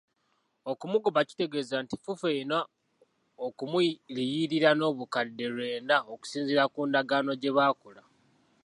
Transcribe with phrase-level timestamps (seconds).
[0.71, 2.57] Okumugoba kitegeeza nti FUFA erina
[3.45, 8.03] okumuliyirira n'obukadde lwenda okusinziira ku ndagaano gye baakola.